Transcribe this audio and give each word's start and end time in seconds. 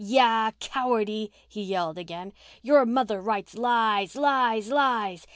"Yah! 0.03 0.49
Cowardy!" 0.59 1.31
he 1.47 1.61
yelled 1.61 2.03
gain. 2.07 2.33
"Your 2.63 2.87
mother 2.87 3.21
writes 3.21 3.53
lies—lies—lies! 3.55 5.27